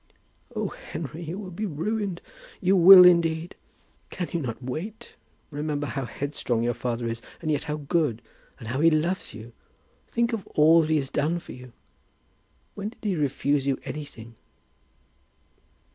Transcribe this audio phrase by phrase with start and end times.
[0.55, 2.21] "Oh, Henry; you will be ruined.
[2.59, 3.53] You will, indeed.
[4.09, 5.15] Can you not wait?
[5.51, 8.23] Remember how headstrong your father is, and yet how good;
[8.57, 9.53] and how he loves you!
[10.07, 11.71] Think of all that he has done for you.
[12.73, 14.33] When did he refuse you anything?"